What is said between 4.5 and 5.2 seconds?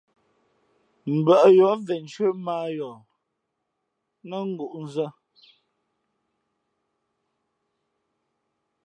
ngǔʼnzᾱ.